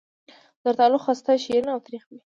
[0.03, 0.03] د
[0.63, 2.19] زردالو خسته شیرین او تریخ وي.